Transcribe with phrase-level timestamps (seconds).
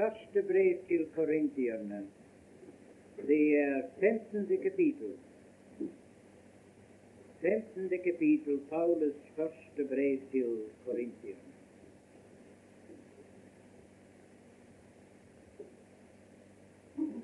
[0.00, 2.06] første brev til korintierne.
[3.26, 4.46] Det er 15.
[4.62, 5.12] kapittel.
[7.40, 7.90] 15.
[8.04, 11.50] kapittel, Paulus første brev til korintierne.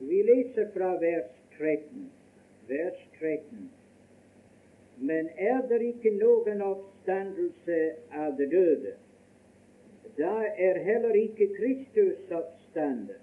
[0.01, 2.11] Vi leser fra vers 13.
[2.69, 3.71] Vers 13.
[4.97, 7.81] Men er det ikke noen oppstandelse
[8.13, 8.97] av det døde,
[10.17, 13.21] da er heller ikke Kristus oppstanden.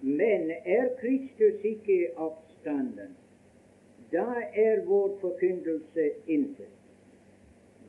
[0.00, 3.16] Men er Kristus ikke oppstanden,
[4.12, 6.72] da er vår forkynnelse intet.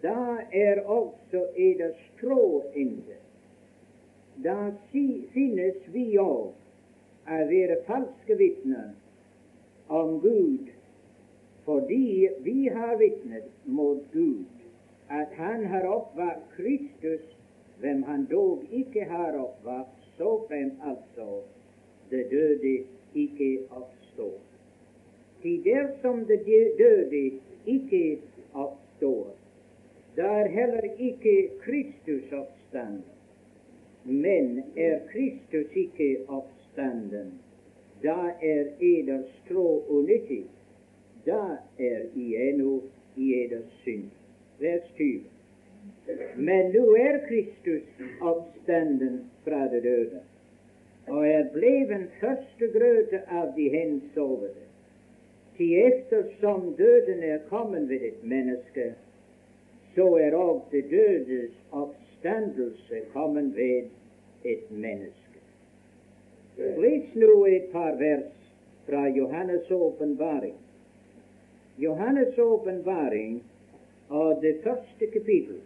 [0.03, 3.21] Da er også eders tro intet.
[4.43, 6.51] Da finnes vi òg
[7.25, 8.91] å være falske vitner
[9.87, 10.71] om Gud,
[11.65, 14.45] fordi vi har vitnet mot Gud
[15.09, 17.23] at Han har oppvakt Kristus,
[17.79, 19.89] hvem Han dog ikke har oppvakt,
[20.47, 21.41] hvem altså
[22.09, 22.83] det døde
[23.15, 24.39] ikke oppstår.
[25.41, 26.39] Til dersom det
[26.77, 27.31] døde
[27.65, 28.19] ikke
[28.53, 29.35] oppstår,
[30.15, 33.03] da er heller ikke Kristus oppstanden.
[34.05, 37.39] Men er Kristus ikke oppstanden,
[38.03, 40.45] da er eders tro unyttig.
[41.25, 42.81] Da er I ennå
[43.17, 44.09] i eders synd.
[44.59, 45.34] Vers 20.
[46.35, 50.21] Men nå er Kristus oppstanden fra det døde
[51.07, 54.63] og er bleven førstegrøte av de hensovede.
[55.57, 58.93] Til eftersom døden er kommet ved et menneske,
[59.95, 63.87] så er òg det dødes oppstandelse kommet ved
[64.43, 65.39] et menneske.
[66.57, 68.33] Les nå et par vers
[68.89, 70.57] fra Johannes' åpenbaring.
[71.79, 73.43] Johannes' åpenbaring
[74.09, 75.61] og det første kapittel.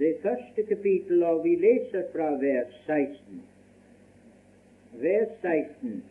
[0.00, 3.42] Det første kapittel, og vi leser fra vers 16.
[4.92, 6.04] Vers 16.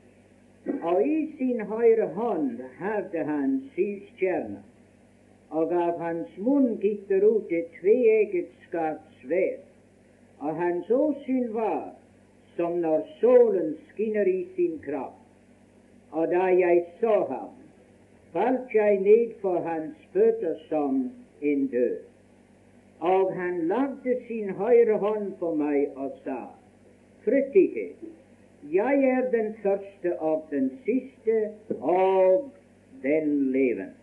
[0.81, 4.61] Og i sin høyre hånd hadde han syv stjerner,
[5.49, 9.63] og av hans munn gikk det ut et tveegget skarpt sverd,
[10.37, 11.95] og hans åsyn var
[12.59, 15.17] som når solen skinner i sin kraft.
[16.11, 17.57] Og da jeg så ham,
[18.37, 21.01] falt jeg ned for hans føtter som
[21.41, 22.08] en død.
[22.99, 26.39] Og han lagde sin høyre hånd på meg og sa,
[27.23, 27.85] frykt ikke,
[28.71, 31.37] jeg er den første og den siste
[31.79, 32.49] og
[33.03, 33.95] den levende.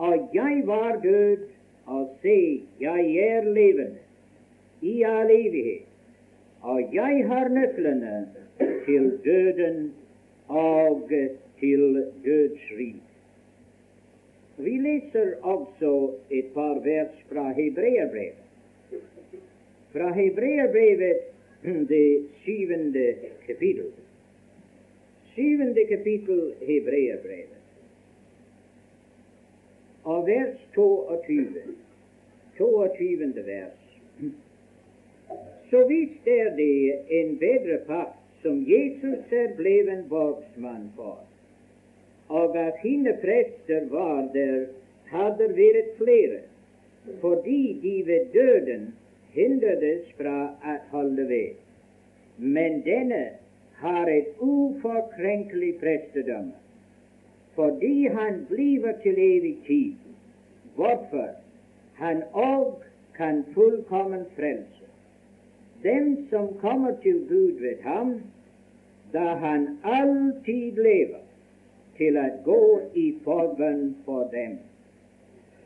[0.00, 1.44] Og jeg var død,
[1.86, 3.98] og se, jeg er levende
[4.80, 5.86] i all evighet.
[6.62, 8.28] Og jeg har nøklene
[8.86, 9.92] til døden
[10.48, 11.10] og
[11.60, 13.09] til dødsriket.
[14.64, 18.46] Vi leser også et par vers fra Hebreerbrevet.
[19.92, 21.20] Fra Hebreerbrevet,
[21.92, 23.14] det syvende
[23.46, 23.92] kapittel.
[25.34, 27.56] Syvende kapittel Hebreerbrevet.
[30.04, 31.46] Og vers 22.
[32.58, 33.46] 22.
[33.46, 33.98] vers.
[35.70, 41.29] Så visst er det en bedre pakt som Jesus er bleven borgsmann for
[42.30, 44.66] og at hine prester var der,
[45.10, 46.40] hadde vært flere,
[47.20, 48.84] fordi de ved døden
[49.34, 51.56] hindredes fra å holde ved.
[52.38, 53.24] Men denne
[53.82, 56.54] har et uforkrenkelig prestedømme,
[57.58, 59.96] fordi han bliver til evig tid,
[60.78, 61.32] hvorfor
[61.98, 62.86] han òg
[63.16, 64.86] kan fullkommen frelse.
[65.82, 68.14] Dem som kommer til Gud ved ham,
[69.12, 71.26] da han alltid lever
[72.00, 72.62] til å gå
[72.96, 74.56] i forbønn for dem.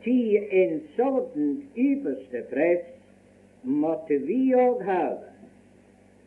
[0.03, 1.47] Til en sånn
[1.79, 2.91] ypperste prest
[3.65, 5.31] måtte vi òg have,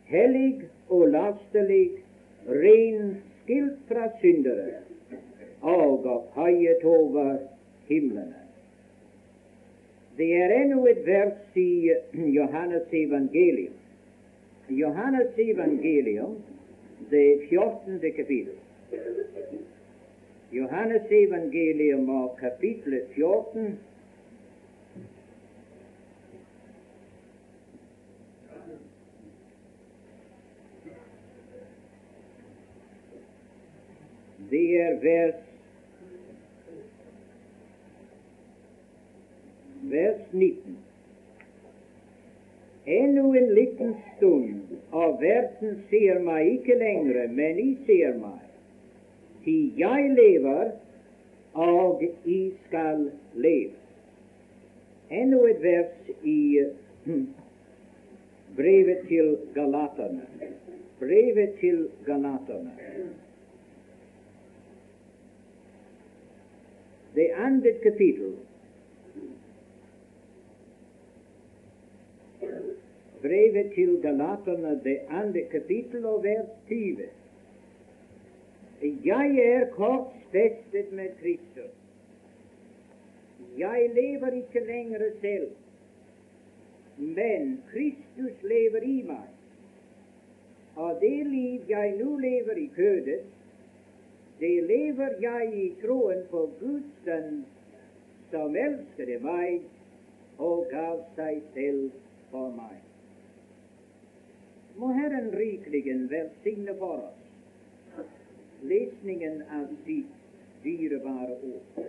[0.09, 2.01] hellig og lastelig,
[2.49, 4.81] ren, skilt fra syndere,
[5.61, 7.37] og opphøyet over
[7.87, 8.39] himlene.
[10.17, 11.93] Det er ennå et vers i
[12.33, 13.77] Johannes evangelium.
[14.69, 16.35] Johannes evangelium,
[17.13, 18.01] det 14.
[18.17, 18.57] kapittel.
[20.51, 23.79] Johannes evangelium og kapittel 14.
[34.49, 35.35] Det er vers
[39.81, 40.77] vers 19.
[42.85, 44.61] Ennå en liten stund,
[44.91, 48.48] og verden ser meg ikke lenger, men I ser meg.
[49.49, 50.71] Til jeg lever,
[51.53, 53.71] og I skal leve.
[55.09, 56.65] Enda et vers i
[57.05, 57.27] hm,
[58.55, 60.21] brevet til galaterne.
[60.99, 62.71] Brevet til galaterne.
[67.15, 68.35] Det andre kapittel.
[73.21, 77.09] Brevet til galaterne, det andre kapittel og vers 20.
[78.81, 81.75] Jeg er korsfestet med Kristus.
[83.57, 85.51] Jeg lever ikke lenger selv,
[86.97, 89.27] men Kristus lever i meg.
[90.75, 93.19] Og det liv jeg nå lever i kødet,
[94.39, 97.43] det lever jeg i troen på Guds sønn,
[98.31, 99.65] som elsket meg
[100.39, 101.89] og gav seg selv
[102.31, 102.79] for meg.
[104.79, 107.18] Må Herren rikelig velsigne for oss
[108.61, 110.05] lesningen av sitt
[110.63, 111.85] dyrebare ord.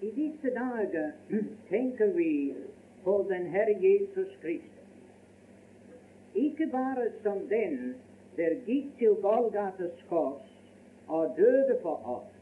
[0.00, 1.12] I disse dager
[1.68, 2.54] tenker vi
[3.04, 4.78] på den Herre Jesus Kristus
[6.34, 7.94] ikke bare som den
[8.36, 10.50] der gikk til Golgates kors
[11.08, 12.34] og døde for oss,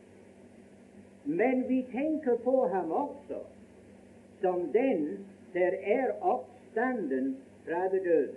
[1.25, 3.41] men vi tenker på ham også
[4.41, 6.13] som den der er
[6.76, 8.34] oppstanden fra det døde.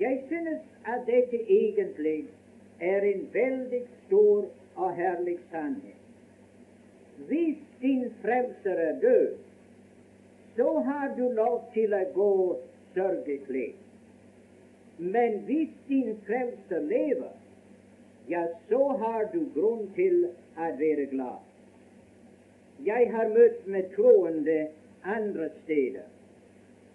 [0.00, 2.24] Jeg synes at dette egentlig
[2.80, 4.44] er en veldig stor
[4.76, 5.94] og herlig sannhet.
[7.28, 9.36] Hvis din frelser er død,
[10.56, 12.58] så har du lov til å gå
[12.94, 13.74] sørgelig.
[14.98, 17.34] Men hvis din frelser lever,
[18.28, 20.26] ja, så har du grunn til
[20.56, 21.42] å være glad.
[22.84, 24.68] Jeg har møtt med troende
[25.04, 26.06] andre steder,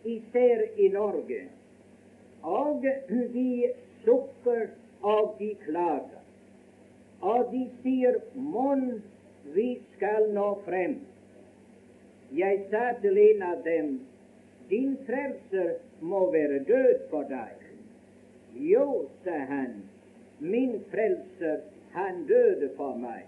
[0.03, 1.41] især i Norge,
[2.43, 3.73] og de
[4.03, 4.67] sukker
[5.01, 6.19] og de klager.
[7.21, 9.01] Og de sier mon
[9.53, 10.99] vi skal nå frem.
[12.31, 13.95] Jeg sa til en av dem,
[14.69, 17.65] din frelser må være død for deg.
[18.55, 19.81] Jo, sa han,
[20.39, 23.25] min frelser, han døde for meg.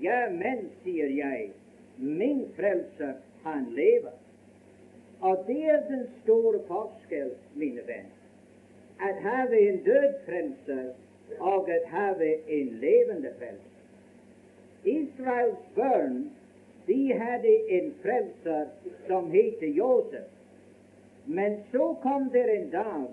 [0.00, 1.50] Ja, men, sier jeg,
[1.98, 4.14] min frelser, han lever.
[5.20, 8.16] Og det er den store forskjell, mine venner,
[9.00, 10.84] at have en død frelser
[11.38, 13.78] og at have en levende frelser.
[14.84, 16.30] Israels barn
[16.86, 18.66] de hadde en frelser
[19.06, 20.24] som het Josef.
[21.26, 23.08] Men så kom det en dag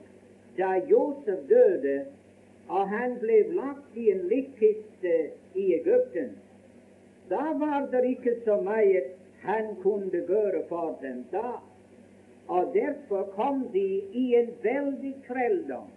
[0.58, 2.06] da Josef døde,
[2.68, 5.16] og han ble lagt i en likkiste
[5.56, 6.32] i Egypten,
[7.30, 9.02] da var det ikke så mye
[9.42, 11.60] han kunne gjøre for dem da.
[12.48, 15.88] Og derfor kom de i en veldig trelldom,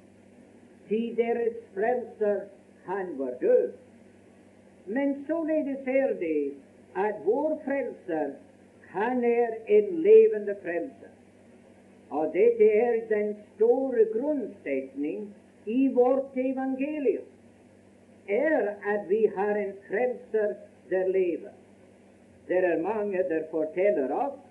[0.89, 2.41] til deres frelser,
[2.85, 3.73] han var død.
[4.87, 6.53] Men således er det
[6.97, 8.31] at vår frelser,
[8.89, 11.13] han er en levende frelser.
[12.11, 15.35] Og dette er den store grunnsetning
[15.67, 17.29] i vårt evangelium,
[18.29, 20.55] er at vi har en frelser
[20.91, 21.53] der lever.
[22.49, 24.48] Det er mange der forteller oss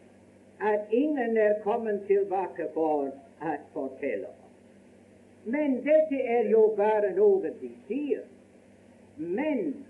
[0.60, 3.12] at ingen er kommet tilbake for
[3.42, 4.48] å fortelle oss.
[5.46, 8.24] Men dette er jo bare noe de sier.
[9.18, 9.86] Men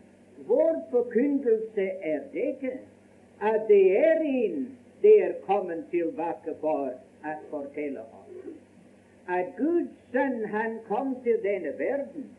[0.47, 2.77] vår forkynnelse er dette,
[3.39, 4.67] at det er en
[5.01, 8.47] det er kommet tilbake for å fortelle oss.
[9.27, 12.29] At Guds sønn, han kom til denne verden.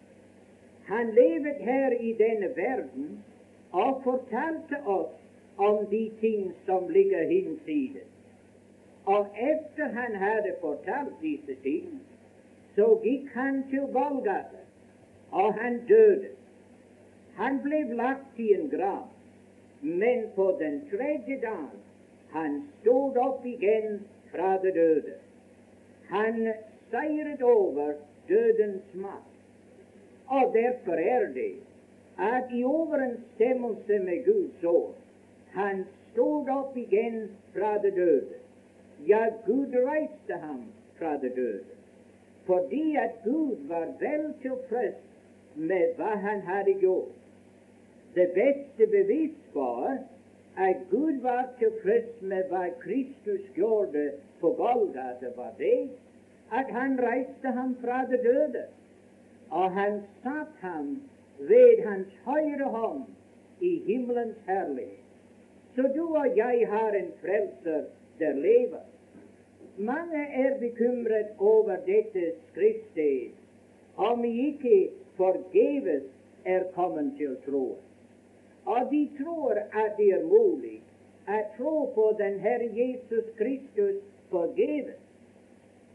[0.89, 3.19] Han levet her i denne verden
[3.73, 5.15] og fortalte oss
[5.59, 8.08] om de ting som ligger hinsides.
[9.09, 12.01] Og etter han hadde fortalt disse ting,
[12.77, 14.61] så gikk han til Golgata,
[15.33, 16.35] og han døde.
[17.39, 19.07] Han ble lagt i en grav,
[19.81, 21.71] men på den tredje dag
[22.35, 25.15] han stod opp igjen fra det døde.
[26.11, 26.41] Han
[26.91, 27.95] seiret over
[28.29, 29.37] dødens makt.
[30.29, 31.55] Og derfor er det
[32.19, 34.95] at i overensstemmelse med Guds ord
[35.55, 38.43] han stod opp igjen fra det døde.
[39.07, 40.65] Ja, Gud reiste ham
[40.99, 41.65] fra det døde.
[42.47, 45.05] Fordi at Gud var vel tilfreds
[45.55, 47.15] med hva han hadde gjort.
[48.15, 49.99] Det beste bevis var
[50.57, 55.91] at Gud var tilfreds med hva Kristus gjorde på Golgata, var det
[56.53, 58.65] at han reiste ham fra det døde,
[59.51, 61.03] og han satt ham
[61.39, 63.05] ved hans høyre hånd
[63.61, 65.05] i himmelens herlighet.
[65.75, 67.85] Så du og jeg har en frelser
[68.19, 68.85] der lever.
[69.77, 73.31] Mange er bekymret over dette skriftsted,
[73.97, 76.03] om vi ikke forgeves
[76.45, 77.85] er kommet til troen.
[78.65, 80.81] Og de tror at det er mulig
[81.29, 84.99] å tro på den Herre Jesus Kristus forgeves.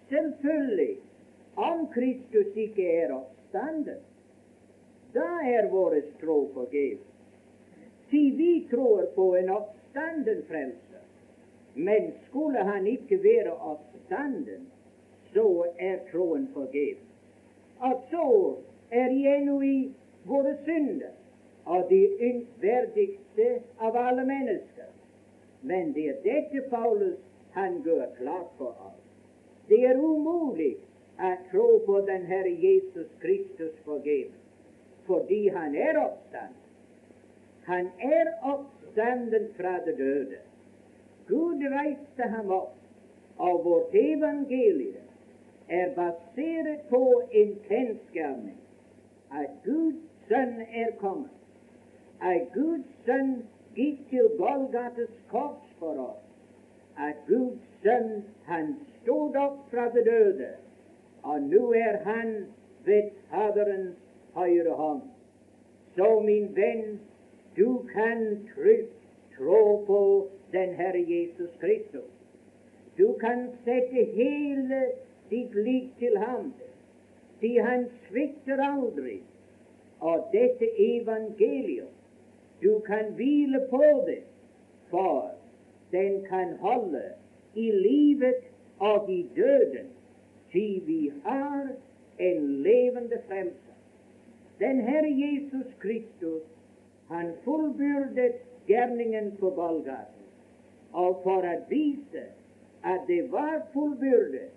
[0.10, 0.98] Selvfølgelig,
[1.56, 4.02] om Kristus ikke er oppstanden,
[5.14, 7.10] da er vår tro forgjeves.
[8.10, 10.83] Si vi tror på en oppstanden frelser,
[11.74, 14.68] men skulle han ikke være oppstanden,
[15.34, 17.10] så er troen forgjeves.
[17.80, 18.56] Og så
[18.92, 19.92] er ennå i
[20.26, 21.16] våre synder,
[21.66, 23.50] og de yndverdigste
[23.80, 24.90] av alle mennesker.
[25.62, 27.20] Men det er dette Paulus
[27.54, 29.00] han gjør klart for oss.
[29.70, 30.76] Det er umulig
[31.20, 34.40] å tro på den Herre Jesus Kristus forgjeves,
[35.08, 36.60] fordi han er oppstanden.
[37.66, 40.42] Han er oppstanden fra det døde.
[41.28, 42.76] Gud reiste ham opp,
[43.38, 45.02] og vårt evangelie
[45.70, 48.60] er basert på en kjensgjerning.
[49.34, 51.32] At Guds sønn er kommet,
[52.22, 53.32] at Guds sønn
[53.76, 56.28] gikk til Golgates kors for oss,
[56.98, 60.52] at Guds sønn han stod opp fra de døde,
[61.24, 62.36] og nå er han
[62.86, 63.98] ved Faderens
[64.36, 65.02] høyre hånd.
[65.96, 67.00] Så min venn,
[67.58, 68.94] du kan trygt
[69.38, 70.00] tro på
[70.54, 72.12] den Herre Jesus Kristus.
[72.98, 74.82] Du kan sette hele
[75.30, 76.54] ditt lik til ham,
[77.40, 79.22] si han svikter aldri.
[80.00, 81.90] Og dette evangelium,
[82.64, 84.22] du kan hvile på det,
[84.90, 85.32] for
[85.92, 87.04] den kan holde
[87.56, 88.44] i livet
[88.80, 89.88] og i døden,
[90.52, 91.68] til vi har
[92.20, 93.78] en levende frelser.
[94.60, 96.44] Den Herre Jesus Kristus
[97.10, 98.36] han fullbyrdet
[98.68, 100.23] gjerningen på Golgata.
[100.94, 101.08] Å
[101.70, 102.26] vise
[102.84, 104.52] at det var fullbyrdet,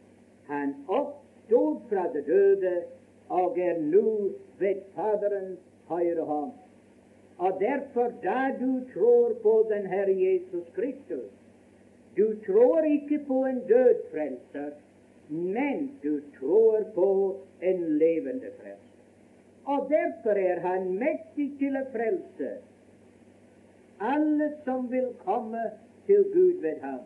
[0.46, 2.74] han oppstod fra det døde
[3.28, 6.52] og er nå ved Faderens høyre hånd.
[7.38, 11.32] Og derfor, da du tror på den Herre Jesus Kristus,
[12.16, 14.70] du tror ikke på en død frelser,
[15.28, 17.10] men du tror på
[17.60, 18.82] en levende frelser.
[19.66, 22.56] Og derfor er han mektig til å frelse
[23.98, 25.64] alle som vil komme
[26.06, 27.00] til Gud ved ham.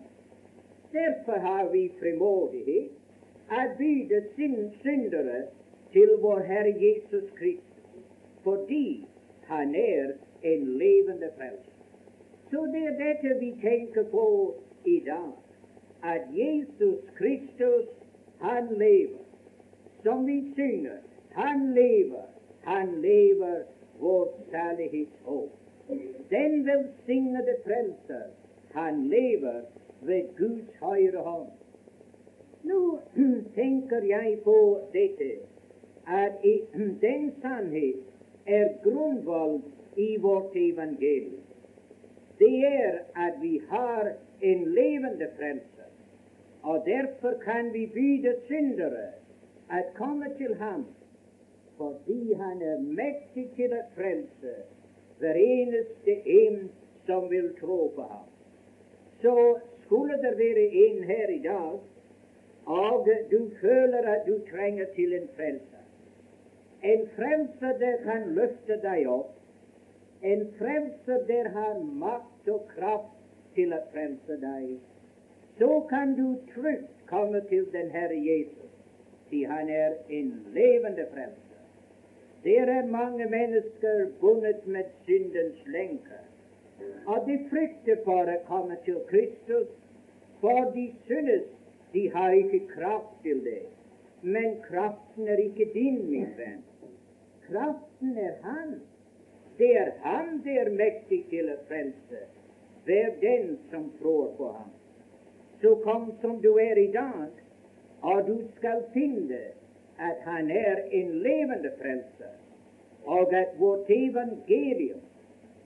[0.92, 2.90] Derfor har vi frimodighet
[3.50, 4.22] å byde
[4.82, 5.42] syndere
[5.92, 8.02] til vår Herre Jesus Kristus,
[8.42, 9.04] fordi
[9.50, 11.78] han er en levende frelser.
[12.50, 14.54] Så det er dette vi tenker på
[14.84, 15.32] i dag,
[16.02, 17.88] at Jesus Kristus,
[18.40, 19.24] han lever.
[20.02, 20.98] Som vi synger,
[21.30, 22.26] han lever.
[22.62, 23.62] Han lever
[24.00, 25.50] vårt særlighetshåp.
[26.30, 28.22] Den velsignede frelser,
[28.72, 29.60] han lever
[30.00, 31.48] ved Guds høyre hånd.
[32.62, 32.98] Nå
[33.58, 34.56] tenker jeg på
[34.92, 35.30] dette,
[36.06, 36.60] at i,
[37.06, 38.02] den sannhet
[38.46, 39.60] er grunnvoll
[39.96, 41.44] i vårt evangelium.
[42.38, 45.90] Det er at vi har en levende frelser,
[46.62, 49.08] og derfor kan vi byde syndere
[49.70, 50.86] at komme til ham
[51.76, 54.50] fordi han er mektig til å frelse
[55.20, 56.58] hver eneste en
[57.06, 58.29] som vil tro på ham.
[59.22, 61.80] Så skulle det være en her i dag,
[62.66, 65.84] og du føler at du trenger til en frelser.
[66.82, 69.34] En frelser der kan løfte deg opp.
[70.22, 73.18] En frelser der har makt og kraft
[73.54, 74.78] til å frelse deg.
[75.58, 78.72] Så kan du trygt komme til den Herre Jesus,
[79.24, 81.60] fordi han er en levende frelser.
[82.44, 86.24] Der er mange mennesker bundet med syndens lenker.
[87.06, 89.68] Og de frykter for å komme til Kristus,
[90.40, 91.48] for de synes
[91.92, 93.62] de har ikke kraft til det.
[94.22, 96.62] Men kraften er ikke din, min venn.
[97.48, 98.74] Kraften er Han.
[99.58, 102.26] Det er Han det er mektig til å frelse.
[102.84, 104.70] Hver den som tror på Ham.
[105.60, 107.40] Så kom som du er i dag,
[108.02, 109.40] og du skal finne
[110.00, 112.36] at han er en levende frelser,
[113.04, 115.02] og at vårt evangelium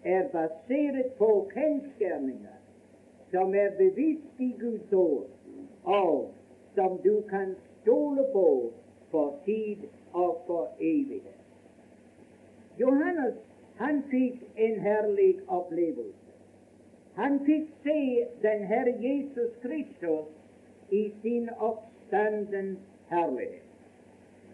[0.04, 2.58] er basert på kjensgjerninger
[3.30, 5.26] som er bevisst i Guds ord,
[5.84, 6.30] og
[6.74, 8.72] som du kan stole på
[9.10, 11.40] for tid og for evighet.
[12.78, 13.34] Johannes
[13.76, 16.30] han fikk en herlig opplevelse.
[17.14, 20.30] Han fikk se den Herre Jesus Kristus
[20.90, 22.78] i sin oppstanden
[23.10, 23.62] herlighet.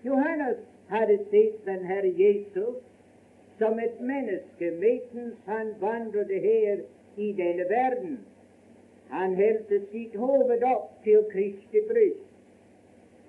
[0.04, 0.56] Johannes
[0.88, 2.76] hadde sett den Herre Jesus
[3.60, 6.82] som et menneske mens han vandret her
[7.16, 8.18] i denne verden.
[9.10, 12.28] Han helte sitt hoved opp til Kristi bryst.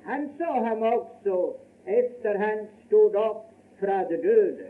[0.06, 1.40] Han sa ham også
[1.86, 3.50] etter han stod opp
[3.82, 4.70] fra det døde,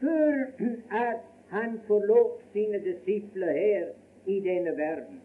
[0.00, 0.62] for
[1.06, 3.88] at han forlot sine disipler her
[4.26, 5.20] i denne verden.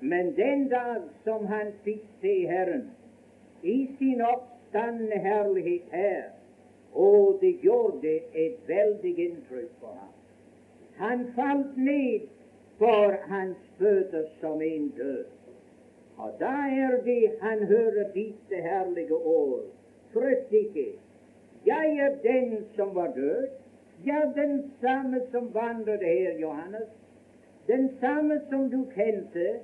[0.00, 2.90] Men den dag som han fikk se Herren
[3.62, 6.37] i sin oppstandende herlighet her,
[6.94, 10.14] og det gjorde et veldig inntrykk på ham.
[10.96, 12.28] Han falt ned
[12.78, 15.24] for hans føtter som en død.
[16.18, 16.54] Og da
[16.86, 19.62] er det han hører disse herlige ord.
[20.12, 20.86] Frykt ikke,
[21.66, 23.48] jeg er den som var død.
[24.06, 26.88] Ja, den samme som vandret her, Johannes.
[27.66, 29.60] Den samme som du kjente.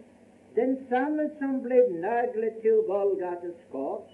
[0.57, 4.11] Den samme som ble naglet til Golgates kors.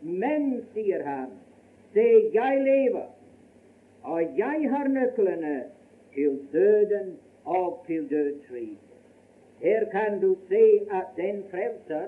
[0.00, 1.30] Men, sier han,
[1.92, 3.06] se, jeg lever,
[4.02, 5.64] og jeg har nøklene
[6.14, 8.78] til døden og til dødsriket.
[9.62, 12.06] Her kan du se at den frelser,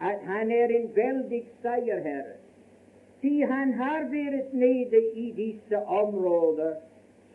[0.00, 2.36] at han er en veldig seierherre.
[3.20, 6.74] Si han har vært nede i disse områder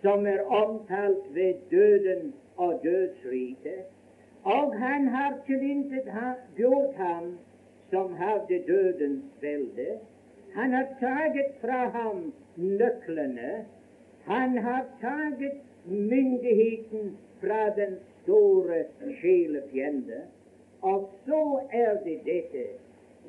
[0.02, 3.86] som er omtalt ved døden og dødsriket,
[4.44, 6.10] og han har tilintet
[6.56, 7.38] gjort ham
[7.90, 10.00] som hadde dødens velde.
[10.56, 13.66] Han har taget fra ham nøklene.
[14.26, 15.52] Han har taget
[15.86, 18.84] myndigheten fra den store
[19.22, 20.22] sjelefiende.
[20.82, 22.66] Og så er det dette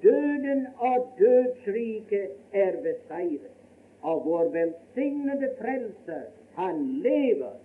[0.02, 3.56] Døden og dødsriket er beseiret.
[4.02, 6.22] Og vår velsignede frelser,
[6.54, 7.56] han lever.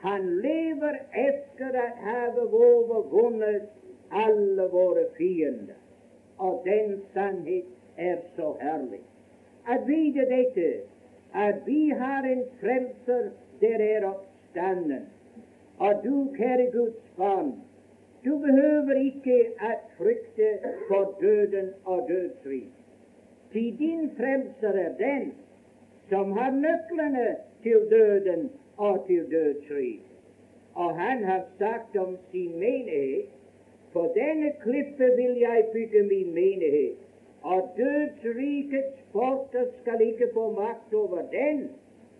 [0.00, 3.66] Han lever etter å ha overvunnet
[4.10, 5.80] alle våre fiender.
[6.38, 9.00] Og den sannhet er så herlig.
[9.68, 10.80] At vite dette,
[11.34, 13.30] at vi har en frelser,
[13.60, 15.06] der er oppstanden.
[15.78, 17.52] Og du, kjære Guds barn,
[18.24, 20.50] du behøver ikke å frykte
[20.88, 22.76] for døden og dødsriket.
[23.52, 25.32] Til din frelser er den
[26.08, 30.06] som har nøklene til døden og til dødsriket.
[30.74, 33.32] Og han har sagt om sin menighet
[33.92, 36.98] på denne klippe vil jeg bygge min menighet,
[37.42, 41.70] og dødsrikets porter skal ikke få makt over den.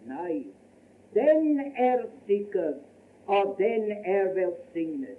[0.06, 0.46] Nei,
[1.14, 2.72] den er sikker,
[3.26, 5.18] og den er velsignet.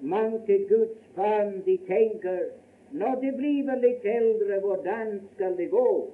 [0.00, 2.38] Mange Guds barn de tenker
[2.92, 6.10] når de blir litt eldre, hvordan skal det gå?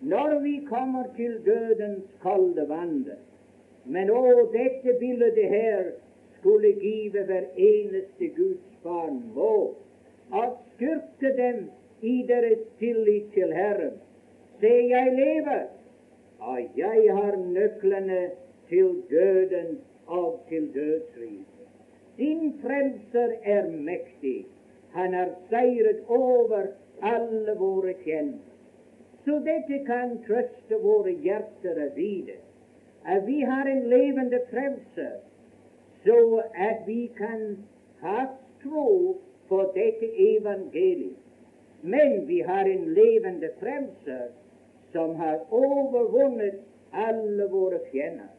[0.00, 3.04] Når vi kommer til dødens kalde vann.
[3.84, 4.22] Men å,
[4.52, 5.92] dette bildet her
[6.38, 9.78] skulle give hver eneste Guds barn mot
[10.34, 10.42] å
[10.74, 11.68] styrke dem
[12.00, 13.98] i deres tillit til Herren.
[14.60, 15.66] Se, jeg lever,
[16.38, 18.30] og jeg har nøklene
[18.68, 21.46] til døden og til dødsriket.
[22.18, 24.46] Din frelser er mektig.
[24.92, 26.66] Han har seiret over
[27.02, 28.38] alle våre fiender.
[29.24, 32.38] Så dette kan trøste våre hjerter å vite
[33.06, 35.18] at vi har en levende frelser,
[36.04, 37.58] så at vi kan
[38.02, 38.24] ha
[38.62, 38.88] tro
[39.48, 41.25] på dette evangeliet.
[41.86, 44.28] Men vi har en levende frelser
[44.92, 46.58] som har overvunnet
[46.90, 48.32] alle våre fjender.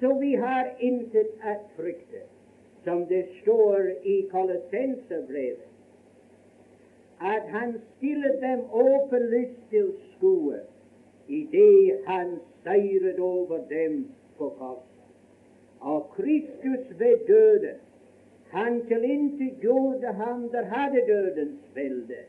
[0.00, 2.24] Så vi har intet å frykte
[2.84, 5.70] som det står i Kolossenserbrevet,
[7.20, 10.58] at han stillet dem åpenlyst til skue
[11.28, 14.02] idet han seiret over dem
[14.38, 14.90] på korset.
[15.80, 17.80] Og Kristus ved døden,
[18.50, 22.24] han tilintetgjorde ham der hadde dødens velde,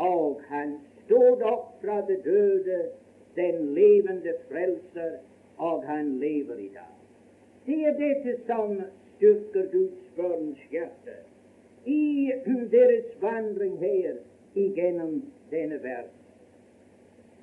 [0.00, 2.78] og han stod opp fra det døde,
[3.36, 5.18] den levende frelser,
[5.60, 6.94] og han lever i dag.
[7.66, 8.78] Det er dette som
[9.16, 11.18] styrker Guds barns hjerte
[11.84, 12.32] i
[12.72, 14.16] deres vandring her
[14.54, 15.20] igjennom
[15.52, 16.16] denne verden.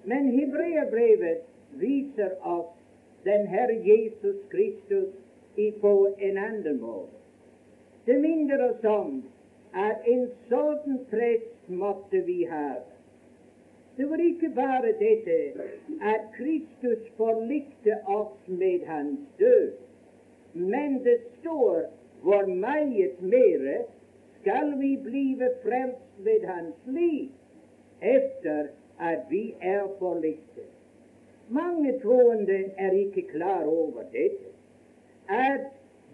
[0.04, 1.46] Men Hebreabrevet
[1.78, 2.74] viser oss
[3.28, 5.14] den Herre Jesus Kristus
[5.82, 7.14] på en annen måte.
[8.06, 9.22] Det minner oss om
[9.74, 12.74] at en sånn prest måtte vi ha.
[13.98, 15.38] Det var ikke bare dette
[16.02, 19.72] at Kristus forlikte oss med hans død,
[20.54, 21.82] men det står
[22.22, 23.84] hvor meget mere
[24.40, 27.30] skal vi blive frelst ved Hans liv
[28.02, 28.68] etter
[29.00, 30.70] at vi er forliktet.
[31.50, 34.48] Mange troende er ikke klar over dette,
[35.30, 35.66] at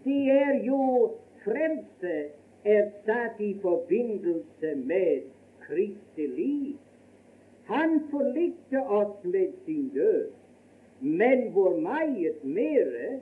[0.06, 1.12] de er jo
[1.44, 2.26] frelse
[2.66, 5.22] er satt i forbindelse med
[5.67, 6.76] Kristi liv.
[7.65, 10.28] Han forlikte oss med sin død,
[10.99, 13.19] men hvor meget mere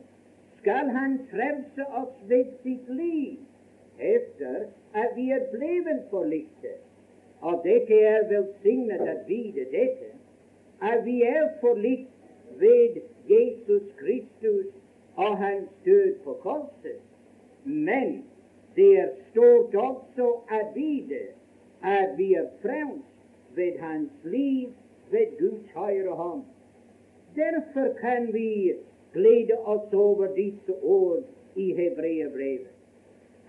[0.58, 3.38] skal han frelse oss ved sitt liv.
[4.01, 4.56] efter
[4.93, 6.67] at vi er blevet forlikte.
[7.41, 10.10] Og dette er velsignet at vite dette,
[10.82, 12.10] at vi er forlikt
[12.60, 14.65] ved Jesus Kristus
[15.15, 16.99] og hans død på korset.
[17.63, 18.25] Men
[18.75, 21.19] det er stort også at vite
[21.84, 23.06] at vi er frelst
[23.56, 24.70] ved hans liv,
[25.12, 26.44] ved Guds høyre hånd.
[27.36, 28.74] Derfor kan vi
[29.13, 31.24] glede oss over disse ord
[31.56, 32.67] i Hebreerbrevet.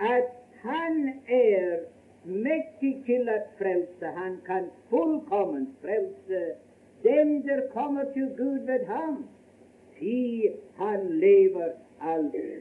[0.01, 0.29] At
[0.63, 1.79] han er
[2.25, 4.07] mektig til at frelse.
[4.07, 6.55] Han kan fullkomment frelse
[7.03, 9.27] dem der kommer til Gud ved ham.
[9.99, 11.69] Si han lever
[12.01, 12.61] alltid.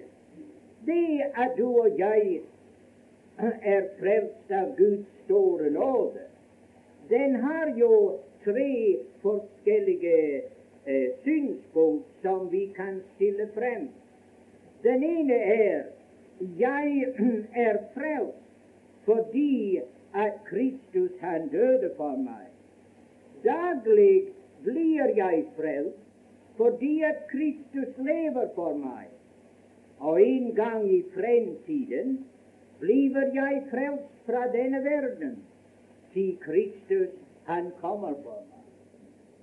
[0.86, 2.42] Det at du og jeg
[3.42, 6.28] er frelst av Guds store nåde,
[7.10, 10.42] den har jo tre forskjellige
[10.86, 13.90] eh, synspunkt som vi kan stille frem.
[14.84, 15.84] Den ene er
[16.58, 17.14] jeg
[17.68, 18.38] er frelst
[19.06, 19.82] fordi
[20.14, 22.48] at Kristus han døde for meg.
[23.44, 24.28] Daglig
[24.64, 25.98] blir jeg frelst
[26.58, 29.08] fordi at Kristus lever for meg.
[30.00, 32.20] Og en gang i fremtiden
[32.82, 35.38] blir jeg frelst fra denne verden,
[36.13, 37.13] til Kristus
[37.46, 38.65] han kommer for meg.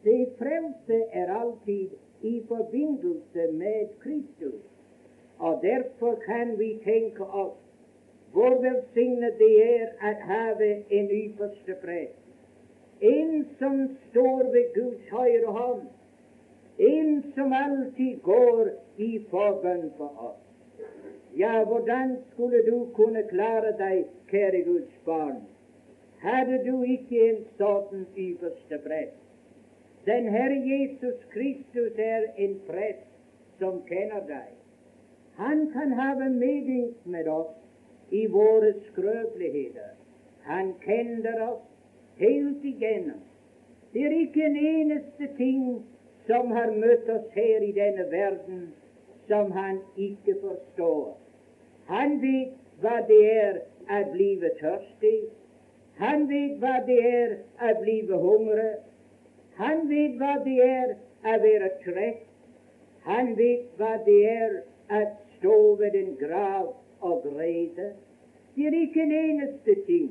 [0.04, 1.88] Det frelste er alltid
[2.22, 4.62] i forbindelse med Kristus.
[5.38, 7.58] Og derfor kan vi tenke oss
[8.32, 12.18] hvor velsignet det er at have en ypperste prest.
[13.00, 15.82] En som står ved Guds høyre hånd.
[16.78, 20.47] En som alltid går i forbønn for oss.
[21.38, 25.36] Ja, hvordan skulle du kunne klare deg, kjære Guds barn,
[26.18, 29.20] hadde du ikke en sånn ypperste prest?
[30.08, 33.06] Den Herre Jesus Kristus er en prest
[33.60, 34.50] som kjenner deg.
[35.38, 37.54] Han kan ha medynk med oss
[38.10, 39.94] i våre skrøpeligheter.
[40.50, 41.62] Han kjenner oss
[42.18, 43.22] helt igjennom.
[43.94, 45.62] Det er ikke en eneste ting
[46.26, 48.68] som har møtt oss her i denne verden
[49.28, 51.27] som han ikke forstår.
[52.22, 55.18] Vet hva det er å bli tørstig.
[55.98, 58.74] Han vet hva det er å bli hungrig.
[59.58, 60.94] Han vet hva det er
[61.26, 62.24] å være trett.
[63.08, 64.58] Han vet hva det er
[64.94, 65.02] å
[65.38, 67.92] stå ved en grav og gråte.
[68.54, 70.08] Det er ikke en eneste ting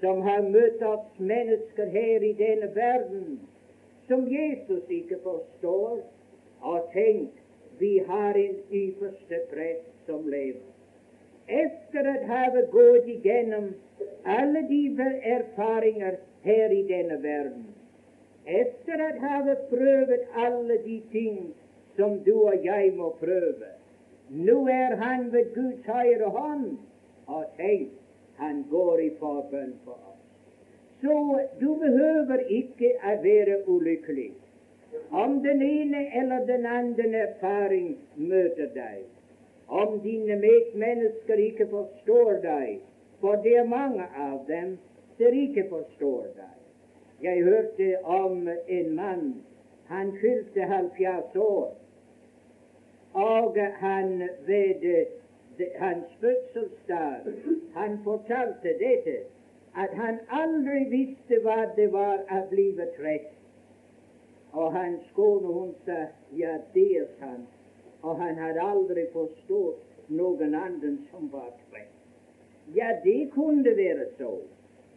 [0.00, 3.38] som har møtt oss mennesker her i denne verden
[4.08, 6.02] som Jesus ikke forstår.
[6.62, 7.40] Og tenk,
[7.78, 10.71] vi har en ypperste prest som lever.
[11.52, 13.72] Etter å ha gått igjennom
[14.24, 14.80] alle de
[15.36, 17.66] erfaringer her i denne verden,
[18.46, 21.38] etter å ha prøvd alle de ting
[21.96, 23.68] som du og jeg må prøve,
[24.32, 26.70] nå er han ved Guds høyre hånd,
[27.28, 27.90] og tenk,
[28.40, 30.22] han går i forbønn for oss.
[31.02, 31.16] Så
[31.60, 34.30] du behøver ikke å være ulykkelig.
[35.10, 39.04] Om den ene eller den andre erfaring møter deg,
[39.68, 42.80] om dine medmennesker ikke forstår deg,
[43.20, 44.78] for det er mange av dem
[45.18, 46.56] som ikke forstår deg.
[47.22, 49.44] Jeg hørte om en mann.
[49.86, 51.74] Han fylte 70 år,
[53.14, 55.06] og han ved
[55.78, 57.16] hans fødselsdag
[57.74, 59.16] han fortalte dette,
[59.76, 63.30] at han aldri visste hva det var å bli trett.
[64.52, 67.61] Og hans kone hun sa ja, det er sant.
[68.02, 71.90] Og han hadde aldri forstått noen annen som var trett.
[72.74, 74.32] Ja, det kunne være så.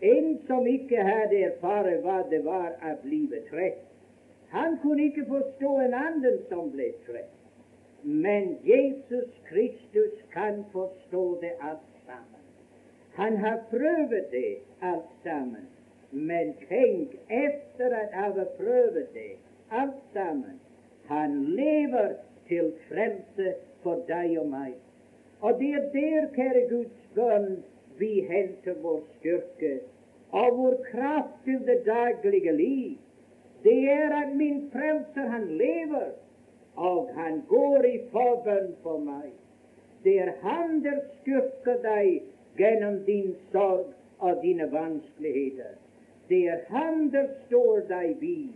[0.01, 3.83] En som ikke hadde erfart hva det var å bli trett,
[4.51, 7.31] han kunne ikke forstå en annen som ble trett.
[8.03, 12.43] Men Jesus Kristus kan forstå det alt sammen.
[13.15, 15.65] Han har prøvd det alt sammen.
[16.11, 19.31] Men tenk, etter at han har prøvd det
[19.71, 20.59] alt sammen,
[21.09, 22.15] han lever
[22.49, 23.53] til frelse
[23.83, 24.73] for deg og meg.
[25.41, 27.63] Og det er der, kjære Guds bønn,
[27.99, 29.79] vi henter vår styrke
[30.35, 32.97] og vår kraft til det daglige liv.
[33.63, 36.11] Det er at min frelser, han lever,
[36.75, 39.31] og han går i forbønn for meg.
[40.03, 42.21] Det er han der styrker deg
[42.59, 45.73] gjennom din sorg og dine vanskeligheter.
[46.29, 48.53] Det er Han der står deg vid.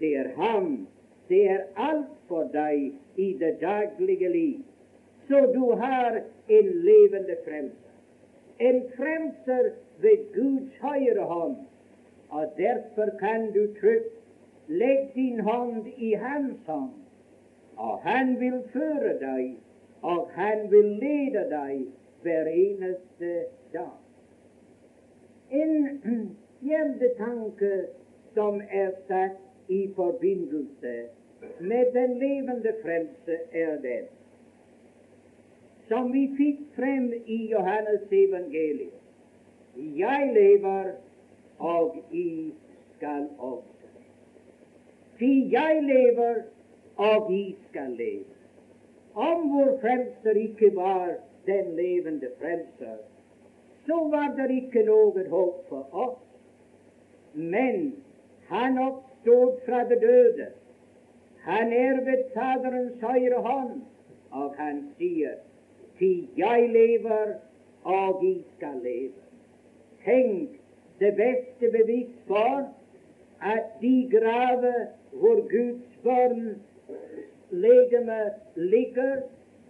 [0.00, 0.86] Det er ham.
[1.28, 4.58] Det er alt for deg i det daglige liv.
[5.28, 7.94] Så du har en levende frelser.
[8.60, 11.56] En frelser ved Guds høyre hånd.
[12.28, 14.14] Og derfor kan du trygt
[14.68, 16.90] legge din hånd i hans hånd.
[17.76, 19.56] Og han vil føre deg,
[20.02, 21.86] og han vil lede deg
[22.22, 23.32] hver eneste
[23.72, 23.96] dag.
[25.50, 26.00] En
[26.60, 27.72] fjerde tanke
[28.34, 30.94] som er satt i forbindelse
[31.60, 34.04] med den levende frelse, er den
[35.88, 38.92] som vi fikk frem i Johannes evangelium.
[39.76, 40.92] Jeg lever,
[41.58, 42.52] og I
[42.96, 43.90] skal også.
[45.18, 46.42] Ty jeg lever,
[46.96, 48.24] og I skal leve.
[49.14, 51.12] Om vår frelser ikke var
[51.46, 52.96] den levende frelser,
[53.86, 56.20] så var det ikke noe håp for oss.
[57.34, 57.92] Men
[58.48, 58.78] han
[59.26, 60.46] oppstod fra det døde.
[61.40, 63.82] Han er ved Faderens høyre hånd,
[64.30, 65.34] og han sier
[65.98, 67.34] til jeg lever,
[67.84, 69.12] og I skal leve.
[70.04, 70.50] Tenk
[71.00, 72.68] det beste bevis for
[73.42, 76.56] at de graver hvor Guds barn
[77.50, 79.16] legeme ligger,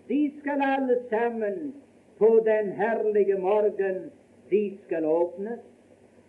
[0.08, 1.74] de skal alle sammen
[2.18, 4.10] på den herlige morgen
[4.50, 5.60] de skal åpnes.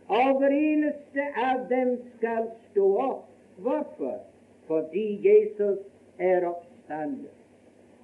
[0.08, 3.26] Og hver eneste av dem skal stå opp.
[3.58, 4.20] Hvorfor?
[4.68, 5.80] Fordi Jesus
[6.20, 7.34] er oppstander.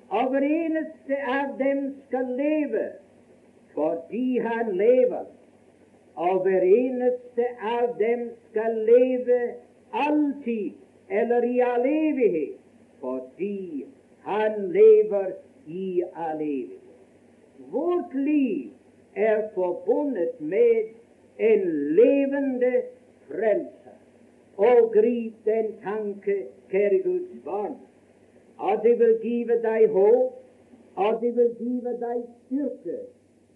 [0.09, 2.87] Og hver eneste av dem skal leve
[3.73, 5.25] fordi han lever.
[6.15, 9.39] Og hver eneste av dem skal leve
[9.93, 10.71] alltid,
[11.09, 12.57] eller i all evighet,
[12.99, 13.85] fordi
[14.27, 15.31] han lever
[15.67, 16.77] i all evighet.
[17.71, 18.69] Vårt liv
[19.15, 20.91] er forbundet med
[21.37, 22.83] en levende
[23.27, 24.01] frälsare.
[24.55, 27.75] Och grip den tanke, käre Guds barn,
[28.57, 30.43] att det vill giva dig hopp,
[30.95, 32.97] att det vill giva dig styrka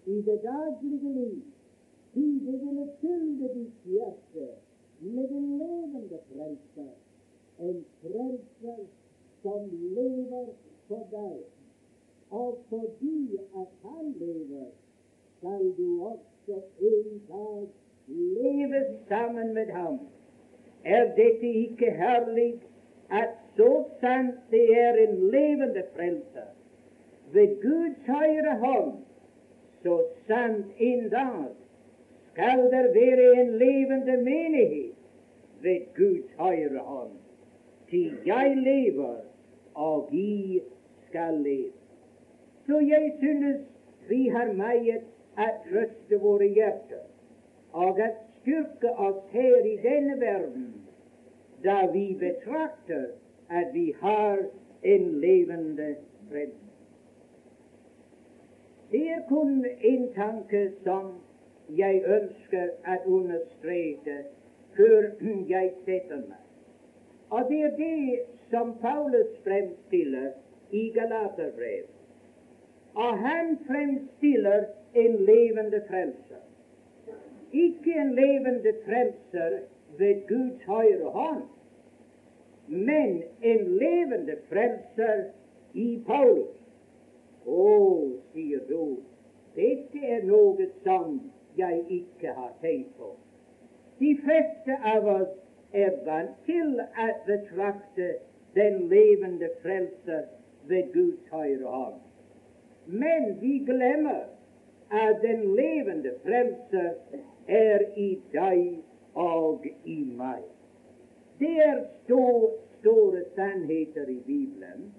[0.04, 1.44] i det dagliga livet.
[2.14, 4.52] Ty det vill fylla ditt hjärta
[4.98, 6.96] med en levande frälsare,
[7.58, 8.86] en frälsare
[9.42, 10.46] som lever
[10.88, 11.42] för dig.
[12.28, 14.70] Och förbi att han lever,
[15.38, 17.68] skall du också også en dag
[18.06, 19.98] leve sammen med ham.
[20.84, 22.60] Er dette ikke herlig
[23.10, 26.50] at så sant det er en levende frelser
[27.32, 28.92] ved Guds høyre hånd,
[29.82, 31.44] så sant en dag
[32.32, 34.94] skal det være en levende menighet
[35.62, 37.10] ved Guds høyre hånd.
[37.90, 39.16] Til jeg lever,
[39.74, 40.60] og I
[41.08, 41.72] skal leve.
[42.66, 43.60] Så jeg synes
[44.08, 45.02] vi har meget
[45.36, 47.04] å røste våre hjerter
[47.76, 50.68] og at styrke oss her i denne verden,
[51.64, 53.08] da vi betrakter
[53.50, 54.46] at vi har
[54.82, 55.96] en levende
[56.30, 56.72] frelse.
[58.90, 61.12] Det er kun en tanke som
[61.76, 64.20] jeg ønsker å understreke
[64.76, 65.10] før
[65.50, 66.42] jeg setter meg.
[67.34, 70.30] Og det er det som Paulus fremstiller
[70.70, 71.95] i Galaterbrevet.
[72.96, 76.42] Og han fremstiller en levende frelser.
[77.52, 79.58] Ikke en levende frelser
[79.98, 81.42] ved Guds høyre hånd,
[82.68, 85.24] men en levende frelser
[85.74, 86.56] i Paulus.
[87.46, 87.66] Å,
[88.32, 88.96] sier du,
[89.54, 91.20] dette er noe som
[91.60, 93.12] jeg ikke har tenkt på.
[94.00, 95.36] De fleste av oss
[95.76, 98.10] er vant til å betrakte
[98.56, 100.26] den levende frelser
[100.68, 102.02] ved Guds høyre hånd.
[102.86, 104.24] Men vi glemmer
[104.90, 106.90] at den levende frelse
[107.48, 108.78] er i deg
[109.14, 110.44] og i meg.
[111.38, 114.94] Det er store, store sannheter i Bibelen.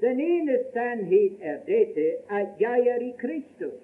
[0.00, 3.80] Den ene sannhet er dette at jeg er i Kristus.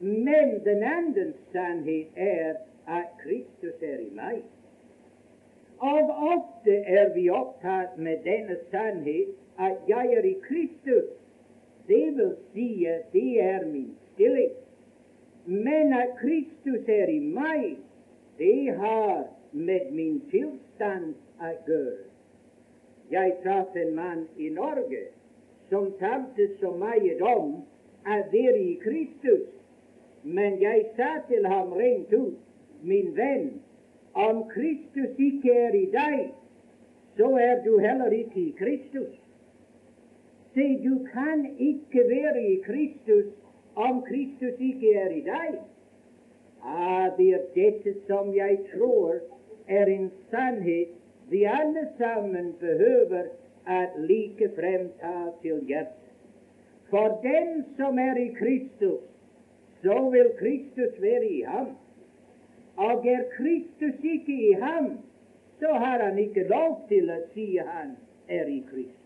[0.00, 2.54] Men den andre sannhet er
[2.86, 4.42] at Kristus er i meg.
[5.78, 11.12] Og ofte er vi opptatt med denne sannhet at jeg er i Kristus.
[11.86, 14.52] Det vil si at det er min stilling.
[15.46, 17.76] Men at Kristus er i meg,
[18.38, 22.06] det har med min tilstand å gjøre.
[23.10, 25.04] Jeg traff en mann i Norge
[25.70, 27.52] som talte så mye om
[28.06, 29.46] å være i Kristus,
[30.22, 32.34] men jeg sa til ham rent ut,
[32.82, 33.60] min venn,
[34.16, 36.18] om Kristus ikke er i deg,
[37.16, 39.14] så er du heller ikke i Kristus.
[40.56, 43.26] Se, du kan ikke være i Kristus
[43.74, 45.58] om Kristus ikke er i deg.
[46.64, 49.18] Ah, det er dette som jeg tror
[49.68, 50.96] er en sannhet
[51.28, 53.28] vi alle sammen behøver
[53.66, 56.08] at like frem ta til hjertet.
[56.90, 59.04] For den som er i Kristus,
[59.82, 61.74] så vil Kristus være i ham.
[62.76, 64.92] Og er Kristus ikke i ham,
[65.60, 69.05] så har han ikke lov til å si han er i Kristus.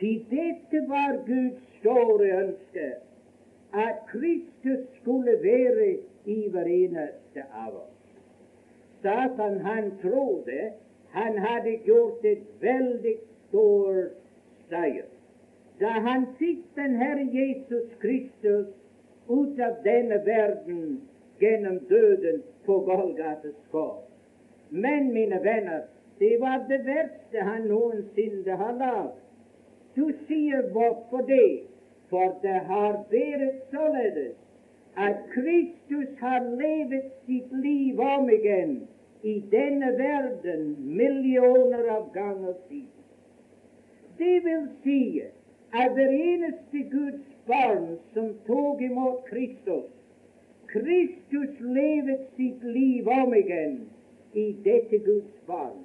[0.00, 2.86] Til dette var Guds store ønske,
[3.74, 7.96] at Kristus skulle være i hver eneste av oss.
[9.02, 10.72] Satan han trodde
[11.10, 13.16] han hadde gjort et veldig
[13.48, 14.02] stor
[14.70, 15.08] seier
[15.80, 18.66] da han fikk den Herre Jesus Kristus
[19.28, 21.00] ut av denne verden
[21.40, 24.04] gjennom døden på Golgates kors.
[24.70, 25.86] Men, mine venner,
[26.18, 29.16] det var det verste han noensinne har lagd.
[30.00, 31.62] Du sier hvorfor det?
[32.08, 34.36] For det har vært således
[34.96, 38.72] at Kristus har levet sitt liv om igjen
[39.22, 40.62] i denne verden
[40.96, 43.04] millioner av ganger siden.
[44.18, 45.02] Det vil si
[45.82, 49.90] at hver eneste Guds barn som tok imot Kristus,
[50.72, 53.76] Kristus levet sitt liv om igjen
[54.32, 55.84] i dette Guds barn.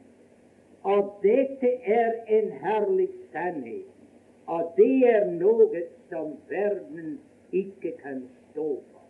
[0.83, 3.94] Og dette er en herlig sannhet.
[4.47, 7.19] Og det er noe som verden
[7.51, 9.01] ikke kan stå for.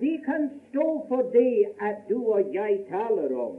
[0.00, 3.56] De kan stå for det at du og jeg taler om,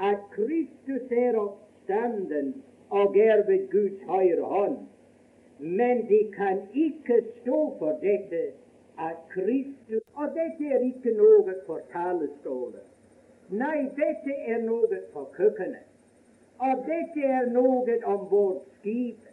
[0.00, 2.54] at Kristus er oppstanden
[2.90, 4.78] og er ved Guds høyre hånd.
[5.58, 8.42] Men de kan ikke stå for dette
[8.98, 12.84] at Kristus Og dette er ikke noe for talestoler.
[13.50, 15.88] Nei, dette er noe for kjøkkenet.
[16.62, 19.31] Og dette er noe om vårt skipet.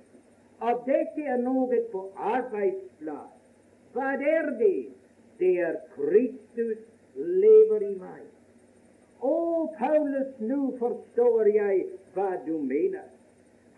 [0.59, 2.03] Og dette er noe på
[2.35, 3.35] arbeidsplass.
[3.93, 4.89] Hva er det?
[5.39, 6.81] Det er Kristus
[7.15, 8.25] lever i meg.
[9.23, 9.35] Å,
[9.79, 13.07] Paulus, nå forstår jeg hva du mener.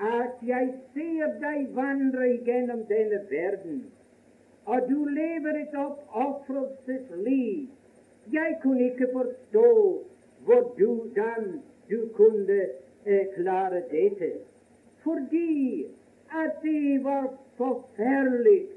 [0.02, 3.82] At jeg ser deg vandre gjennom denne verden
[4.66, 7.68] og du lever et oppofrelsesliv.
[8.34, 9.70] Jeg kunne ikke forstå
[10.46, 12.62] hvordan du kunne
[13.06, 14.32] eh, klare dette.
[15.04, 15.86] Fordi
[16.32, 18.68] at det var forferdelig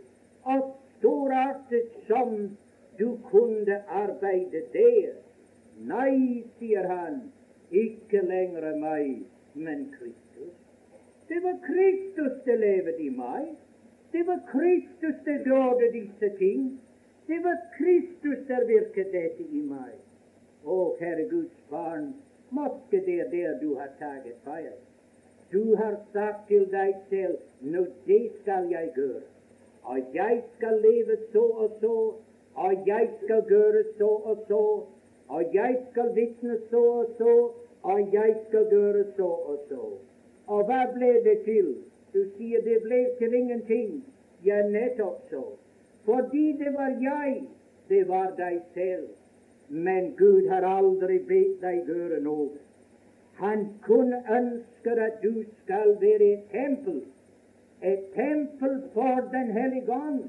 [0.43, 2.57] og storartet som
[2.99, 5.15] du kunne arbeide der.
[5.79, 7.21] Nei, sier han,
[7.71, 10.55] ikke lenger meg, men Kristus.
[11.29, 13.55] Det var Kristus det levde i meg.
[14.13, 16.81] Det var Kristus der gjorde disse ting.
[17.27, 19.97] Det var Kristus der virket dette i meg.
[20.65, 22.13] Å, Herre Guds barn,
[22.55, 24.75] måtte det er der du har taget feil.
[25.55, 27.37] Du har sagt til deg selv
[27.73, 29.23] nå det skal jeg gjøre.
[29.85, 31.93] Og jeg skal leve så og så,
[32.55, 34.63] og jeg skal gjøre så og så,
[35.29, 37.35] og jeg skal vitne så og så,
[37.83, 39.85] og jeg skal gjøre så og så.
[40.47, 41.75] Og hva ble det til?
[42.15, 44.05] Du sier det ble til ingenting.
[44.45, 45.45] Ja, nettopp så.
[46.05, 47.43] Fordi det var jeg,
[47.89, 49.09] det var deg selv.
[49.69, 52.51] Men Gud har aldri bedt deg gjøre noe.
[53.37, 57.03] Han kun ønsker at du skal være et tempel,
[57.83, 60.25] et tempel for Den hellige ånd.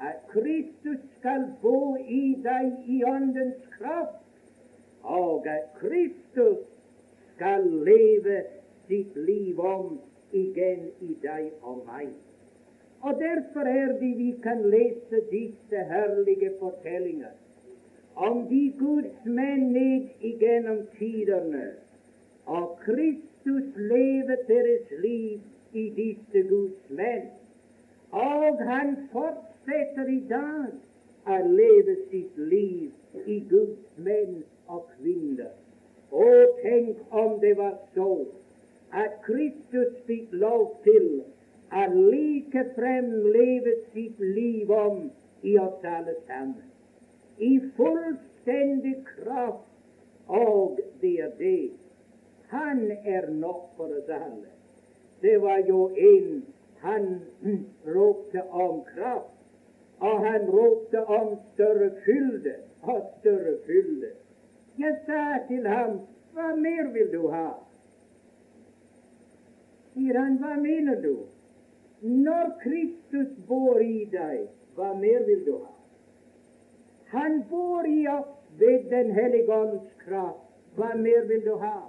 [0.00, 4.22] At Kristus skal bo i deg i Åndens kraft,
[5.02, 6.58] og at Kristus
[7.34, 8.42] skal leve
[8.86, 9.98] sitt liv om
[10.32, 12.12] igjen i deg og meg.
[13.00, 17.34] Og derfor er det vi kan lese disse herlige fortellinger
[18.18, 21.68] om de Guds menn ned igjennom tidene.
[22.48, 25.40] Og Kristus levet deres liv
[25.72, 27.28] i disse Guds menn.
[28.10, 35.52] Og han fortsetter i dag å leve sitt liv i Guds menn og kvinner.
[36.08, 36.28] Å,
[36.62, 38.12] tenk om det var så
[38.96, 41.08] at Kristus fikk lov til
[41.68, 45.10] å likefrem leve sitt liv om
[45.44, 46.64] i oss alle sammen.
[47.38, 49.66] I fullstendig kraft.
[50.28, 51.70] Og det er det.
[52.48, 54.52] Han er nok for oss alle.
[55.22, 56.46] Det var jo en
[56.80, 57.20] han
[57.86, 59.34] ropte om kraft,
[59.98, 64.12] og han ropte om større fylde og større fylde.
[64.78, 65.98] Jeg sa til ham,
[66.32, 67.48] hva mer vil du ha?
[69.98, 71.16] sier han, hva mener du?
[72.00, 74.46] Når Kristus bor i deg,
[74.76, 75.74] hva mer vil du ha?
[77.14, 80.44] Han bor i oss ved Den hellige ånds kraft.
[80.76, 81.88] Hva mer vil du ha?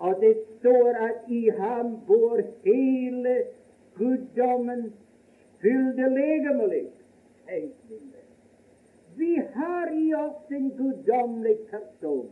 [0.00, 3.34] Og det står at i ham bor hele
[3.98, 4.94] guddommens
[5.60, 6.86] fylde legemlig.
[7.48, 8.30] Tenk, min venn.
[9.16, 12.30] Vi har i oss en guddommelig person.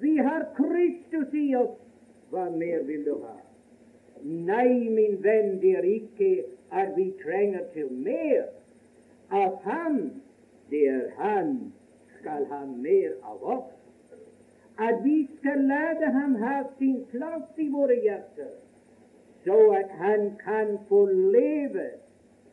[0.00, 1.78] Vi har Kristus i oss.
[2.30, 3.38] Hva mer vil du ha?
[4.26, 6.30] Nei, min venn, det er ikke
[6.74, 8.48] at vi trenger til mer
[9.30, 10.00] av ham.
[10.70, 11.56] Det er han
[12.18, 13.75] skal ha mer av oss.
[14.78, 18.50] At vi skal lade ham ha sin plass i våre hjerter,
[19.44, 21.86] så at han kan få leve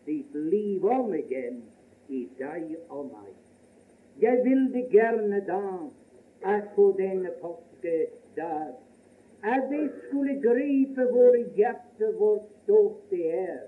[0.06, 1.60] sitt liv om igjen
[2.08, 3.34] i deg og meg.
[4.22, 5.62] Jeg ville gjerne da
[6.56, 8.74] at på denne påskedag
[9.44, 13.64] at vi skulle gripe våre hjerter hvor stort det er,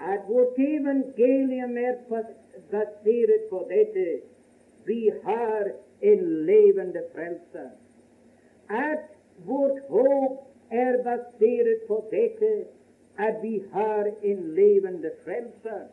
[0.00, 4.08] at vårt evangelium er basert på dette.
[4.84, 5.72] Vi har
[6.02, 7.70] en levende frelser.
[8.68, 9.06] At
[9.46, 12.52] vårt håp er basert på dette,
[13.18, 15.86] at vi har en levende frelser,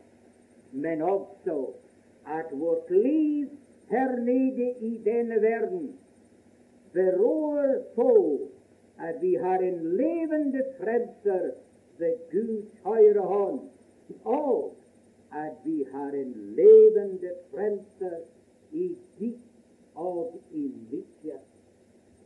[0.71, 1.57] men også
[2.27, 3.47] at vårt liv
[3.89, 5.93] her nede i denne verden
[6.93, 8.39] beror på
[8.99, 11.51] at vi har en levende frelser
[11.97, 13.59] ved Guds høyre hånd,
[14.23, 14.73] og
[15.33, 18.17] at vi har en levende frelser
[18.71, 19.46] i ditt
[19.97, 21.57] og i mitt hjerte.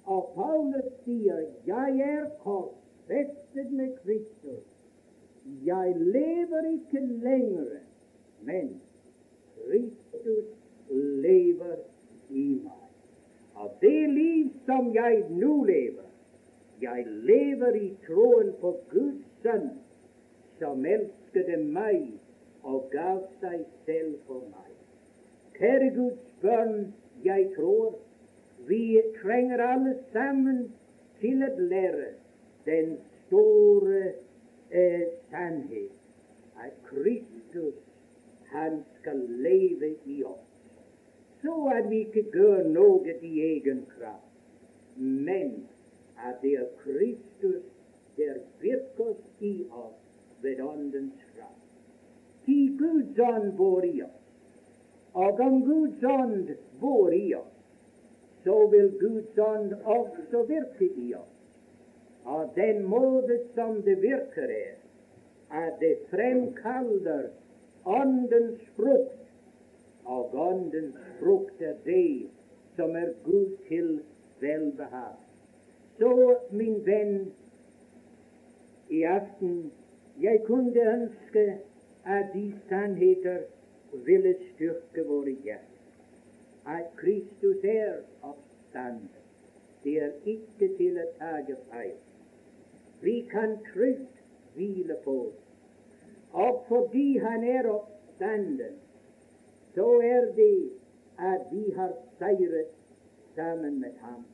[0.05, 4.71] Og Paulus sier, 'Jeg er korsfestet med Kristus'.
[5.65, 7.79] Jeg lever ikke lenger,
[8.41, 8.81] men
[9.55, 10.45] Kristus
[10.91, 11.75] lever
[12.29, 12.81] i meg.
[13.55, 16.09] Og det liv som jeg nå lever,
[16.81, 19.69] jeg lever i troen på Guds sønn,
[20.59, 22.07] som elsket meg
[22.63, 24.71] og gav seg selv for meg.
[25.57, 26.93] Kjære Guds barn,
[27.25, 27.99] jeg tror
[28.67, 30.67] vi trenger alle sammen
[31.21, 32.11] til å lære
[32.65, 32.95] den
[33.25, 34.03] store
[34.69, 35.97] eh, sannhet
[36.61, 37.73] at Kristus,
[38.51, 40.47] han skal leve i oss.
[41.41, 44.27] Så at vi ikke gjør noe i egen kraft,
[44.97, 45.63] men
[46.21, 47.63] at det er Kristus
[48.17, 49.97] der virker i oss
[50.41, 51.65] ved Åndens kraft.
[52.45, 54.20] Til Guds ånd bor i oss.
[55.13, 56.49] Og om Guds ånd
[56.79, 57.57] bor i oss,
[58.43, 61.37] så vil Guds ånd også virke i oss.
[62.25, 64.77] Og den måte som det virker, er
[65.51, 67.29] at det fremkaller
[67.85, 69.17] Åndens frukt.
[70.05, 72.29] Og Åndens frukt er det
[72.75, 73.99] som er Gud til
[74.39, 75.17] velbehag.
[75.97, 77.31] Så, min venn,
[78.89, 79.71] i aften
[80.21, 81.57] jeg kunne ønske
[82.05, 83.43] at de sannheter
[83.93, 85.67] ville styrke våre hjerter.
[86.65, 89.09] At Kristus er oppstanden.
[89.83, 91.37] Det er ikke til å ta
[91.71, 91.95] feil.
[93.01, 94.21] Vi kan trygt
[94.55, 95.31] hvile på
[96.31, 98.77] Og fordi Han er oppstanden,
[99.75, 100.71] så er det
[101.19, 102.69] at vi har seiret
[103.35, 104.25] sammen med ham.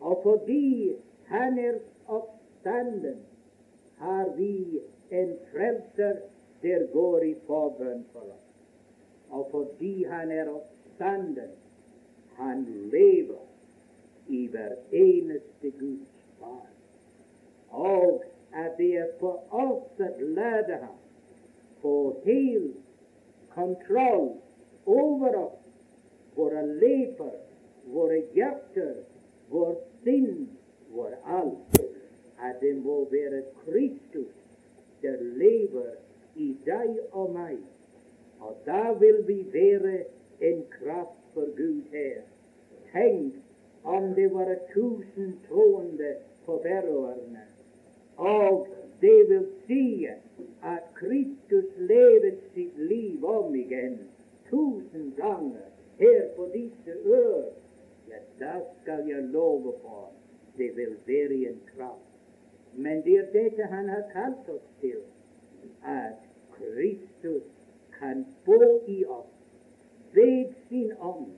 [0.00, 0.96] Og fordi
[1.26, 3.18] Han er oppstanden,
[3.98, 6.16] har vi en frelser
[6.62, 8.43] der går i forbønn for oss.
[9.34, 11.50] Og fordi Han er oppstanden,
[12.36, 13.42] han lever
[14.28, 16.70] i hver eneste Guds barn.
[17.70, 18.22] Og
[18.54, 20.98] at det er for oss å lade ham
[21.82, 22.70] få hel
[23.54, 24.30] kontroll
[24.86, 25.66] over oss,
[26.34, 27.34] våre leper,
[27.92, 28.96] våre hjerter,
[29.50, 30.48] vår sinn,
[30.94, 31.78] vår alt,
[32.38, 34.32] at det må være Kristus
[35.02, 35.92] der lever
[36.40, 37.60] i deg og meg.
[38.44, 40.04] Og da vil vi være
[40.40, 42.20] en kraft for Gud her.
[42.92, 43.34] Tenk
[43.84, 46.14] om det var tusen troende
[46.46, 47.44] på Færøyene,
[48.16, 48.68] og
[49.00, 50.06] det vil si
[50.62, 53.98] at Kristus levet sitt liv om igjen
[54.50, 55.68] tusen ganger
[55.98, 57.50] her på disse øer
[58.08, 60.12] ja, da skal jeg love for
[60.56, 62.10] det vil være en kraft.
[62.74, 65.00] Men det er dette Han har kalt oss til,
[65.84, 66.18] at
[66.56, 67.42] Kristus
[68.04, 69.32] kan bo i oss
[70.12, 71.32] ved sin ånd,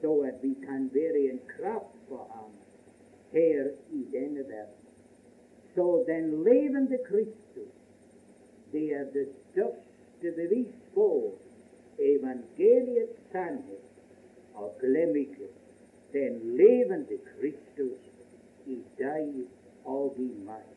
[0.00, 2.50] så at vi kan være en kraft for ham
[3.32, 4.82] her i denne verden.
[5.74, 7.72] Så den levende Kristus,
[8.72, 11.32] det er det største bevis på
[11.98, 13.78] evangeliets sannhet.
[14.54, 15.48] Og glem ikke
[16.12, 18.10] den levende Kristus
[18.66, 19.32] i deg
[19.84, 20.68] og i meg.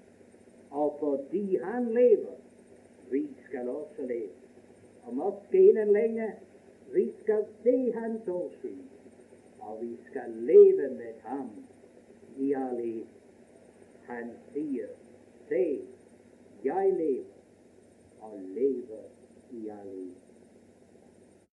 [0.72, 2.40] Og fordi han lever,
[3.12, 4.45] vi skal også leve.
[5.06, 6.34] Og måske innen lenge
[6.94, 8.82] vi skal se hans åsyn,
[9.60, 11.50] og vi skal leve med ham
[12.38, 13.08] i all evighet.
[14.06, 14.88] Han sier,
[15.50, 15.82] se,
[16.64, 17.24] jeg lever
[18.22, 19.04] og lever
[19.52, 20.25] i all evighet.